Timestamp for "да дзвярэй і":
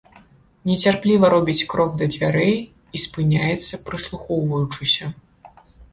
2.01-2.97